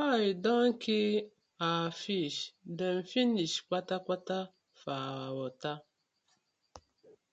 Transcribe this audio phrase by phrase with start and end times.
[0.00, 1.08] Oil don kii
[1.68, 2.38] our fish
[2.78, 4.38] dem finish kpatakpata
[4.78, 5.72] for our wata.